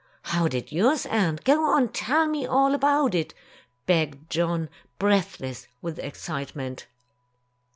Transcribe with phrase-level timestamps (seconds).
[0.23, 1.43] "How did yours end?
[1.43, 3.35] Go on, tell me all about it!"
[3.85, 6.87] begged John, breathless with excitement.